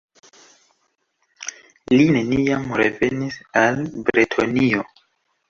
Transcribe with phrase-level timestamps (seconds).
[1.97, 4.83] Li neniam revenis al Bretonio.